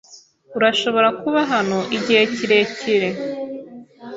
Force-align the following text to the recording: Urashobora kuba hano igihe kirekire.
Urashobora 0.57 1.07
kuba 1.21 1.39
hano 1.51 1.77
igihe 1.97 2.21
kirekire. 2.35 3.09